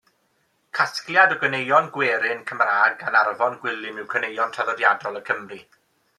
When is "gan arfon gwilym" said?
3.03-4.01